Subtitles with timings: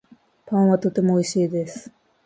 [0.47, 1.91] パンはとてもおいしいです